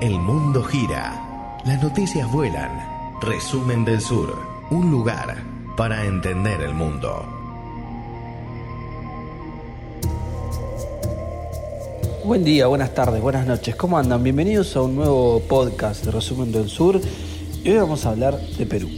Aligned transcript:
El 0.00 0.18
mundo 0.18 0.62
gira. 0.62 1.60
Las 1.66 1.82
noticias 1.82 2.32
vuelan. 2.32 2.70
Resumen 3.20 3.84
del 3.84 4.00
Sur. 4.00 4.34
Un 4.70 4.90
lugar 4.90 5.44
para 5.76 6.06
entender 6.06 6.62
el 6.62 6.72
mundo. 6.72 7.22
Buen 12.24 12.44
día, 12.44 12.66
buenas 12.66 12.94
tardes, 12.94 13.20
buenas 13.20 13.46
noches. 13.46 13.76
¿Cómo 13.76 13.98
andan? 13.98 14.22
Bienvenidos 14.22 14.74
a 14.74 14.80
un 14.80 14.96
nuevo 14.96 15.40
podcast 15.40 16.02
de 16.06 16.12
Resumen 16.12 16.50
del 16.50 16.70
Sur. 16.70 16.98
Y 17.62 17.68
hoy 17.68 17.76
vamos 17.76 18.06
a 18.06 18.08
hablar 18.08 18.40
de 18.40 18.64
Perú. 18.64 18.88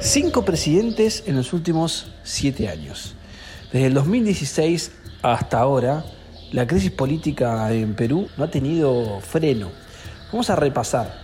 Cinco 0.00 0.44
presidentes 0.44 1.24
en 1.26 1.34
los 1.34 1.52
últimos 1.52 2.12
siete 2.22 2.68
años. 2.68 3.16
Desde 3.72 3.86
el 3.86 3.94
2016 3.94 4.92
hasta 5.22 5.58
ahora, 5.58 6.04
la 6.50 6.66
crisis 6.66 6.90
política 6.90 7.72
en 7.72 7.94
Perú 7.94 8.28
no 8.36 8.44
ha 8.44 8.50
tenido 8.50 9.20
freno. 9.20 9.70
Vamos 10.30 10.50
a 10.50 10.56
repasar 10.56 11.14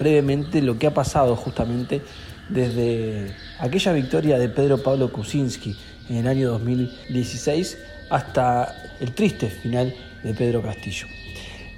brevemente 0.00 0.60
lo 0.60 0.76
que 0.76 0.88
ha 0.88 0.94
pasado 0.94 1.36
justamente 1.36 2.02
desde 2.48 3.32
aquella 3.60 3.92
victoria 3.92 4.40
de 4.40 4.48
Pedro 4.48 4.82
Pablo 4.82 5.12
Kuczynski 5.12 5.76
en 6.08 6.16
el 6.16 6.26
año 6.26 6.50
2016 6.50 7.78
hasta 8.10 8.74
el 8.98 9.12
triste 9.12 9.48
final 9.48 9.94
de 10.24 10.34
Pedro 10.34 10.62
Castillo. 10.62 11.06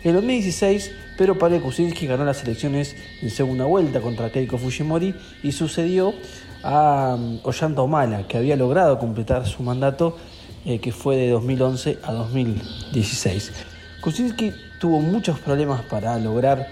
En 0.02 0.14
2016, 0.14 0.92
Pedro 1.18 1.36
Pablo 1.36 1.60
Kuczynski 1.60 2.06
ganó 2.06 2.24
las 2.24 2.42
elecciones 2.42 2.96
en 3.20 3.28
segunda 3.28 3.66
vuelta 3.66 4.00
contra 4.00 4.30
Keiko 4.30 4.56
Fujimori 4.56 5.14
y 5.42 5.52
sucedió 5.52 6.14
a 6.62 7.16
um, 7.18 7.38
Ollanta 7.42 7.82
Humala, 7.82 8.26
que 8.26 8.36
había 8.36 8.56
logrado 8.56 8.98
completar 8.98 9.46
su 9.46 9.62
mandato 9.62 10.16
eh, 10.64 10.80
que 10.80 10.90
fue 10.90 11.16
de 11.16 11.30
2011 11.30 11.98
a 12.02 12.12
2016. 12.12 13.52
Kuczynski 14.00 14.52
tuvo 14.80 15.00
muchos 15.00 15.38
problemas 15.38 15.82
para 15.84 16.18
lograr 16.18 16.66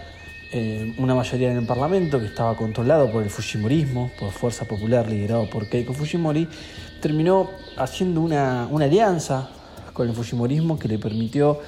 eh, 0.52 0.94
una 0.98 1.14
mayoría 1.14 1.52
en 1.52 1.58
el 1.58 1.66
Parlamento 1.66 2.18
que 2.18 2.26
estaba 2.26 2.56
controlado 2.56 3.12
por 3.12 3.22
el 3.22 3.30
Fujimorismo, 3.30 4.10
por 4.18 4.32
Fuerza 4.32 4.64
Popular 4.64 5.08
liderado 5.08 5.48
por 5.48 5.68
Keiko 5.68 5.92
Fujimori, 5.92 6.48
terminó 7.00 7.50
haciendo 7.76 8.20
una, 8.20 8.64
alianza 8.64 9.48
con 9.92 10.08
el 10.08 10.14
Fujimorismo 10.14 10.76
que 10.76 10.88
le 10.88 10.98
permitió 10.98 11.60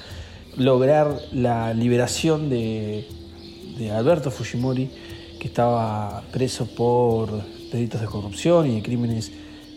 lograr 0.57 1.17
la 1.31 1.73
liberación 1.73 2.49
de 2.49 3.07
Alberto 3.95 4.31
Fujimori, 4.31 4.89
que 5.39 5.47
estaba 5.47 6.23
preso 6.33 6.65
por 6.65 7.29
delitos 7.71 8.01
de 8.01 8.07
corrupción 8.07 8.69
y 8.69 8.75
de 8.75 8.83
crímenes 8.83 9.31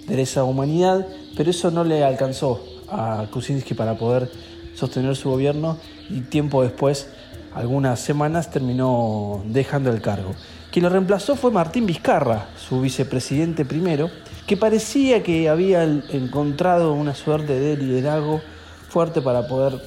de 0.06 0.16
lesa 0.16 0.44
humanidad, 0.44 1.06
pero 1.36 1.50
eso 1.50 1.70
no 1.70 1.84
le 1.84 2.04
alcanzó 2.04 2.64
a 2.90 3.26
Kuczynski 3.30 3.74
para 3.74 3.96
poder 3.96 4.30
sostener 4.74 5.16
su 5.16 5.30
gobierno 5.30 5.78
y 6.08 6.20
tiempo 6.22 6.62
después, 6.62 7.08
algunas 7.54 8.00
semanas, 8.00 8.50
terminó 8.50 9.42
dejando 9.46 9.90
el 9.90 10.00
cargo. 10.00 10.34
Quien 10.70 10.84
lo 10.84 10.88
reemplazó 10.88 11.36
fue 11.36 11.50
Martín 11.50 11.86
Vizcarra, 11.86 12.48
su 12.56 12.80
vicepresidente 12.80 13.64
primero, 13.64 14.10
que 14.46 14.56
parecía 14.56 15.22
que 15.22 15.48
había 15.48 15.82
encontrado 15.84 16.92
una 16.92 17.14
suerte 17.14 17.58
de 17.58 17.76
liderazgo 17.76 18.40
fuerte 18.88 19.20
para 19.20 19.46
poder 19.46 19.80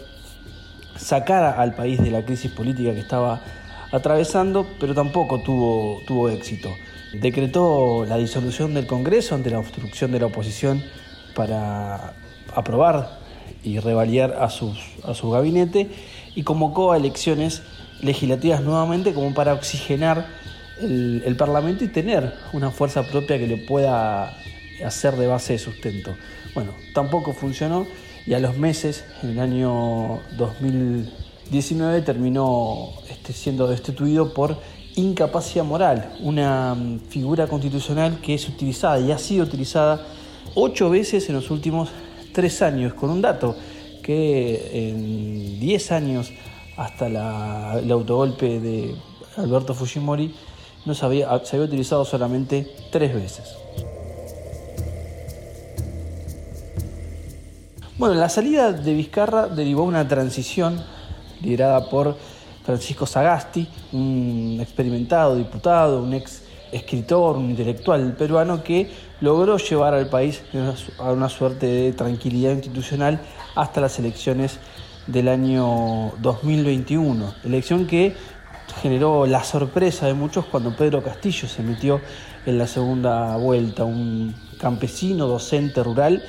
sacar 0.97 1.59
al 1.59 1.75
país 1.75 2.01
de 2.01 2.11
la 2.11 2.23
crisis 2.23 2.51
política 2.51 2.93
que 2.93 2.99
estaba 2.99 3.41
atravesando, 3.91 4.65
pero 4.79 4.93
tampoco 4.93 5.41
tuvo, 5.41 5.99
tuvo 6.07 6.29
éxito. 6.29 6.69
Decretó 7.13 8.05
la 8.07 8.17
disolución 8.17 8.73
del 8.73 8.87
Congreso 8.87 9.35
ante 9.35 9.49
la 9.49 9.59
obstrucción 9.59 10.11
de 10.11 10.19
la 10.19 10.25
oposición 10.25 10.83
para 11.35 12.13
aprobar 12.53 13.19
y 13.63 13.79
revalidar 13.79 14.33
a, 14.33 14.45
a 14.45 14.49
su 15.13 15.29
gabinete 15.31 15.89
y 16.35 16.43
convocó 16.43 16.91
a 16.91 16.97
elecciones 16.97 17.61
legislativas 18.01 18.61
nuevamente 18.61 19.13
como 19.13 19.33
para 19.33 19.53
oxigenar 19.53 20.25
el, 20.81 21.23
el, 21.25 21.35
Parlamento 21.35 21.83
y 21.83 21.87
tener 21.87 22.33
una 22.51 22.71
fuerza 22.71 23.03
propia 23.03 23.37
que 23.37 23.47
le 23.47 23.57
pueda 23.57 24.35
hacer 24.83 25.15
de 25.15 25.27
base 25.27 25.53
de 25.53 25.59
sustento. 25.59 26.15
Bueno, 26.53 26.71
tampoco 26.93 27.33
funcionó 27.33 27.85
y 28.25 28.33
a 28.33 28.39
los 28.39 28.57
meses, 28.57 29.03
en 29.21 29.31
el 29.31 29.39
año 29.39 30.21
2019, 30.37 32.01
terminó 32.01 32.91
este, 33.09 33.33
siendo 33.33 33.67
destituido 33.67 34.33
por 34.33 34.57
incapacidad 34.95 35.65
moral, 35.65 36.13
una 36.21 36.75
mm, 36.75 36.99
figura 37.09 37.47
constitucional 37.47 38.19
que 38.21 38.33
es 38.33 38.47
utilizada 38.47 38.99
y 38.99 39.11
ha 39.11 39.17
sido 39.17 39.43
utilizada 39.45 40.05
ocho 40.55 40.89
veces 40.89 41.27
en 41.29 41.35
los 41.35 41.49
últimos 41.51 41.89
tres 42.33 42.61
años, 42.61 42.93
con 42.93 43.09
un 43.09 43.21
dato 43.21 43.55
que 44.01 44.89
en 44.89 45.59
diez 45.59 45.91
años 45.91 46.31
hasta 46.77 47.07
el 47.79 47.91
autogolpe 47.91 48.59
de 48.59 48.95
Alberto 49.37 49.73
Fujimori 49.73 50.33
no 50.85 50.93
se 50.93 51.05
había, 51.05 51.45
se 51.45 51.55
había 51.55 51.67
utilizado 51.67 52.03
solamente 52.03 52.67
tres 52.91 53.13
veces. 53.13 53.55
Bueno, 57.97 58.15
la 58.15 58.27
salida 58.27 58.73
de 58.73 58.93
Vizcarra 58.93 59.47
derivó 59.47 59.83
una 59.83 60.07
transición 60.07 60.83
liderada 61.41 61.89
por 61.89 62.17
Francisco 62.63 63.05
Sagasti, 63.05 63.67
un 63.91 64.57
experimentado 64.61 65.35
diputado, 65.35 66.01
un 66.01 66.13
ex 66.13 66.43
escritor, 66.71 67.37
un 67.37 67.51
intelectual 67.51 68.13
peruano 68.13 68.63
que 68.63 68.89
logró 69.21 69.57
llevar 69.57 69.93
al 69.93 70.09
país 70.09 70.41
a 70.97 71.11
una 71.11 71.29
suerte 71.29 71.67
de 71.67 71.93
tranquilidad 71.93 72.53
institucional 72.53 73.19
hasta 73.55 73.81
las 73.81 73.99
elecciones 73.99 74.59
del 75.07 75.27
año 75.27 76.13
2021, 76.19 77.35
elección 77.43 77.85
que 77.85 78.15
generó 78.81 79.25
la 79.25 79.43
sorpresa 79.43 80.07
de 80.07 80.13
muchos 80.13 80.45
cuando 80.45 80.75
Pedro 80.75 81.03
Castillo 81.03 81.47
se 81.47 81.61
metió 81.61 82.01
en 82.45 82.57
la 82.57 82.67
segunda 82.67 83.37
vuelta, 83.37 83.83
un 83.83 84.33
campesino, 84.59 85.27
docente 85.27 85.83
rural 85.83 86.23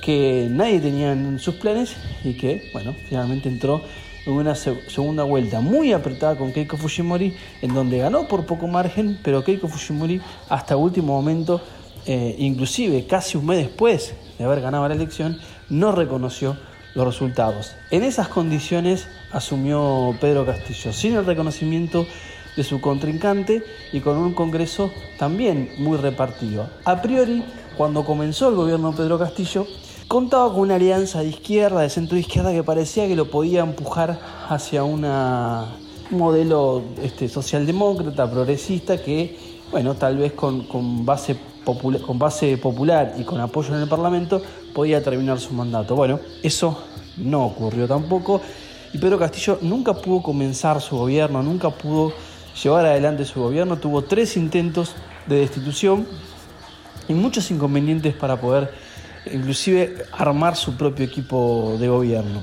que 0.00 0.48
nadie 0.50 0.80
tenía 0.80 1.12
en 1.12 1.38
sus 1.38 1.56
planes 1.56 1.94
y 2.24 2.36
que, 2.36 2.70
bueno, 2.72 2.94
finalmente 3.08 3.48
entró 3.48 3.82
en 4.26 4.32
una 4.32 4.54
segunda 4.54 5.24
vuelta 5.24 5.60
muy 5.60 5.92
apretada 5.92 6.36
con 6.36 6.52
Keiko 6.52 6.76
Fujimori, 6.76 7.34
en 7.60 7.74
donde 7.74 7.98
ganó 7.98 8.28
por 8.28 8.46
poco 8.46 8.66
margen, 8.66 9.18
pero 9.22 9.44
Keiko 9.44 9.68
Fujimori 9.68 10.20
hasta 10.48 10.76
último 10.76 11.14
momento, 11.14 11.60
eh, 12.06 12.36
inclusive 12.38 13.06
casi 13.06 13.36
un 13.36 13.46
mes 13.46 13.58
después 13.58 14.14
de 14.38 14.44
haber 14.44 14.60
ganado 14.60 14.86
la 14.88 14.94
elección, 14.94 15.38
no 15.68 15.92
reconoció 15.92 16.56
los 16.94 17.06
resultados. 17.06 17.74
En 17.90 18.02
esas 18.02 18.28
condiciones 18.28 19.08
asumió 19.32 20.14
Pedro 20.20 20.44
Castillo, 20.44 20.92
sin 20.92 21.14
el 21.14 21.24
reconocimiento 21.24 22.06
de 22.56 22.64
su 22.64 22.80
contrincante 22.80 23.64
y 23.92 24.00
con 24.00 24.18
un 24.18 24.34
Congreso 24.34 24.92
también 25.18 25.70
muy 25.78 25.96
repartido. 25.96 26.68
A 26.84 27.00
priori, 27.00 27.42
cuando 27.76 28.04
comenzó 28.04 28.50
el 28.50 28.56
gobierno 28.56 28.90
de 28.90 28.98
Pedro 28.98 29.18
Castillo, 29.18 29.66
contaba 30.12 30.52
con 30.52 30.60
una 30.60 30.74
alianza 30.74 31.20
de 31.20 31.28
izquierda, 31.28 31.80
de 31.80 31.88
centro 31.88 32.18
izquierda, 32.18 32.52
que 32.52 32.62
parecía 32.62 33.08
que 33.08 33.16
lo 33.16 33.30
podía 33.30 33.60
empujar 33.60 34.20
hacia 34.46 34.84
un 34.84 35.06
modelo 36.10 36.82
este, 37.02 37.30
socialdemócrata, 37.30 38.30
progresista, 38.30 39.02
que, 39.02 39.38
bueno, 39.70 39.94
tal 39.94 40.18
vez 40.18 40.34
con, 40.34 40.64
con, 40.64 41.06
base 41.06 41.38
con 41.64 42.18
base 42.18 42.58
popular 42.58 43.14
y 43.16 43.24
con 43.24 43.40
apoyo 43.40 43.74
en 43.74 43.80
el 43.80 43.88
Parlamento 43.88 44.42
podía 44.74 45.02
terminar 45.02 45.40
su 45.40 45.54
mandato. 45.54 45.96
Bueno, 45.96 46.20
eso 46.42 46.76
no 47.16 47.46
ocurrió 47.46 47.88
tampoco 47.88 48.42
y 48.92 48.98
Pedro 48.98 49.18
Castillo 49.18 49.60
nunca 49.62 49.94
pudo 49.94 50.22
comenzar 50.22 50.82
su 50.82 50.98
gobierno, 50.98 51.42
nunca 51.42 51.70
pudo 51.70 52.12
llevar 52.62 52.84
adelante 52.84 53.24
su 53.24 53.40
gobierno, 53.40 53.78
tuvo 53.78 54.02
tres 54.02 54.36
intentos 54.36 54.94
de 55.26 55.36
destitución 55.36 56.06
y 57.08 57.14
muchos 57.14 57.50
inconvenientes 57.50 58.14
para 58.14 58.38
poder 58.38 58.91
inclusive 59.30 60.04
armar 60.12 60.56
su 60.56 60.76
propio 60.76 61.04
equipo 61.04 61.76
de 61.78 61.88
gobierno. 61.88 62.42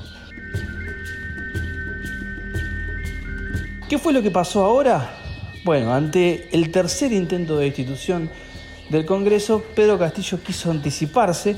¿Qué 3.88 3.98
fue 3.98 4.12
lo 4.12 4.22
que 4.22 4.30
pasó 4.30 4.64
ahora? 4.64 5.16
Bueno, 5.64 5.92
ante 5.92 6.48
el 6.52 6.70
tercer 6.70 7.12
intento 7.12 7.56
de 7.56 7.66
destitución 7.66 8.30
del 8.88 9.04
Congreso, 9.04 9.62
Pedro 9.74 9.98
Castillo 9.98 10.38
quiso 10.42 10.70
anticiparse 10.70 11.56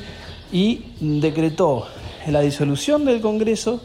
y 0.51 0.95
decretó 1.01 1.87
la 2.27 2.41
disolución 2.41 3.05
del 3.05 3.21
Congreso, 3.21 3.83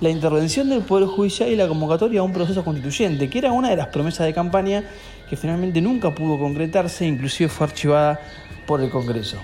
la 0.00 0.10
intervención 0.10 0.68
del 0.68 0.82
Poder 0.82 1.06
Judicial 1.08 1.48
y 1.48 1.56
la 1.56 1.68
convocatoria 1.68 2.20
a 2.20 2.22
un 2.22 2.32
proceso 2.32 2.64
constituyente, 2.64 3.30
que 3.30 3.38
era 3.38 3.52
una 3.52 3.70
de 3.70 3.76
las 3.76 3.88
promesas 3.88 4.26
de 4.26 4.34
campaña 4.34 4.84
que 5.28 5.36
finalmente 5.36 5.80
nunca 5.80 6.14
pudo 6.14 6.38
concretarse, 6.38 7.06
inclusive 7.06 7.48
fue 7.48 7.66
archivada 7.66 8.20
por 8.66 8.80
el 8.80 8.90
Congreso. 8.90 9.38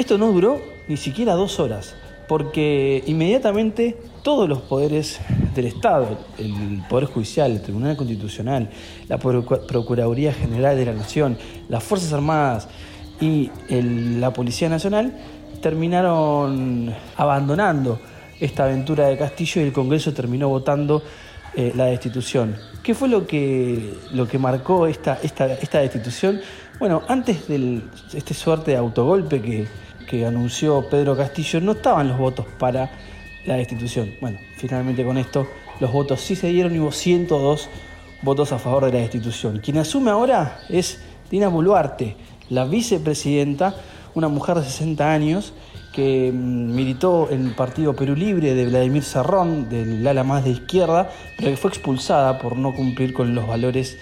Esto 0.00 0.16
no 0.16 0.32
duró 0.32 0.62
ni 0.88 0.96
siquiera 0.96 1.34
dos 1.34 1.60
horas, 1.60 1.94
porque 2.26 3.04
inmediatamente 3.06 3.98
todos 4.22 4.48
los 4.48 4.62
poderes 4.62 5.20
del 5.54 5.66
Estado, 5.66 6.16
el 6.38 6.82
Poder 6.88 7.04
Judicial, 7.04 7.50
el 7.50 7.60
Tribunal 7.60 7.98
Constitucional, 7.98 8.70
la 9.08 9.18
Procuraduría 9.18 10.32
General 10.32 10.74
de 10.74 10.86
la 10.86 10.94
Nación, 10.94 11.36
las 11.68 11.84
Fuerzas 11.84 12.14
Armadas, 12.14 12.66
y 13.20 13.50
la 13.68 14.32
Policía 14.32 14.70
Nacional 14.70 15.12
terminaron 15.60 16.94
abandonando 17.18 18.00
esta 18.40 18.64
aventura 18.64 19.06
de 19.08 19.18
Castillo 19.18 19.60
y 19.60 19.64
el 19.64 19.72
Congreso 19.74 20.14
terminó 20.14 20.48
votando 20.48 21.02
eh, 21.54 21.74
la 21.76 21.84
destitución. 21.84 22.56
¿Qué 22.82 22.94
fue 22.94 23.08
lo 23.08 23.26
que, 23.26 23.98
lo 24.12 24.26
que 24.26 24.38
marcó 24.38 24.86
esta, 24.86 25.18
esta, 25.22 25.52
esta 25.52 25.80
destitución? 25.80 26.40
Bueno, 26.78 27.02
antes 27.06 27.46
de 27.48 27.82
este 28.14 28.32
suerte 28.32 28.70
de 28.70 28.78
autogolpe 28.78 29.42
que, 29.42 29.66
que 30.10 30.26
anunció 30.26 30.88
Pedro 30.90 31.16
Castillo, 31.16 31.60
no 31.60 31.72
estaban 31.72 32.08
los 32.08 32.18
votos 32.18 32.44
para 32.58 32.90
la 33.46 33.54
destitución. 33.54 34.12
Bueno, 34.20 34.40
finalmente 34.56 35.04
con 35.04 35.16
esto 35.16 35.46
los 35.78 35.92
votos 35.92 36.20
sí 36.20 36.34
se 36.34 36.48
dieron 36.48 36.74
y 36.74 36.80
hubo 36.80 36.90
102 36.90 37.68
votos 38.22 38.50
a 38.50 38.58
favor 38.58 38.86
de 38.86 38.92
la 38.92 38.98
destitución. 38.98 39.60
Quien 39.60 39.78
asume 39.78 40.10
ahora 40.10 40.62
es 40.68 41.00
Dina 41.30 41.46
Boluarte, 41.46 42.16
la 42.48 42.64
vicepresidenta, 42.64 43.76
una 44.16 44.26
mujer 44.26 44.56
de 44.56 44.64
60 44.64 45.12
años 45.12 45.52
que 45.94 46.32
mm, 46.32 46.74
militó 46.74 47.28
en 47.30 47.46
el 47.46 47.54
Partido 47.54 47.94
Perú 47.94 48.16
Libre 48.16 48.56
de 48.56 48.66
Vladimir 48.66 49.04
Serrón, 49.04 49.68
del 49.68 50.04
ala 50.04 50.24
más 50.24 50.42
de 50.42 50.50
izquierda, 50.50 51.08
pero 51.38 51.52
que 51.52 51.56
fue 51.56 51.70
expulsada 51.70 52.40
por 52.40 52.56
no 52.56 52.74
cumplir 52.74 53.12
con 53.12 53.32
los 53.36 53.46
valores 53.46 53.96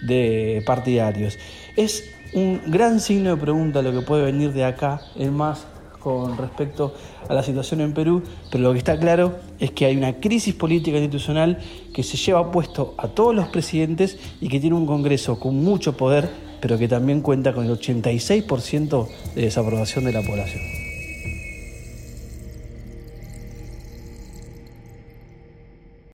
de 0.00 0.62
partidarios. 0.64 1.38
Es 1.76 2.14
un 2.32 2.60
gran 2.66 3.00
signo 3.00 3.30
de 3.30 3.36
pregunta 3.36 3.82
lo 3.82 3.92
que 3.92 4.02
puede 4.02 4.24
venir 4.24 4.52
de 4.52 4.64
acá, 4.64 5.00
en 5.16 5.34
más 5.34 5.66
con 5.98 6.36
respecto 6.38 6.94
a 7.28 7.34
la 7.34 7.42
situación 7.42 7.80
en 7.82 7.92
Perú, 7.92 8.22
pero 8.50 8.64
lo 8.64 8.72
que 8.72 8.78
está 8.78 8.98
claro 8.98 9.36
es 9.58 9.70
que 9.70 9.84
hay 9.84 9.96
una 9.96 10.14
crisis 10.14 10.54
política 10.54 10.96
institucional 10.96 11.58
que 11.94 12.02
se 12.02 12.16
lleva 12.16 12.50
puesto 12.50 12.94
a 12.96 13.08
todos 13.08 13.34
los 13.34 13.48
presidentes 13.48 14.18
y 14.40 14.48
que 14.48 14.60
tiene 14.60 14.76
un 14.76 14.86
Congreso 14.86 15.38
con 15.38 15.62
mucho 15.62 15.96
poder, 15.96 16.30
pero 16.60 16.78
que 16.78 16.88
también 16.88 17.20
cuenta 17.20 17.52
con 17.52 17.66
el 17.66 17.78
86% 17.78 19.08
de 19.34 19.42
desaprobación 19.42 20.04
de 20.04 20.12
la 20.12 20.22
población. 20.22 20.89